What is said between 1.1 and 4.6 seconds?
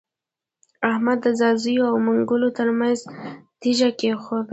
د ځاځيو او منلګو تر منځ تيږه کېښوده.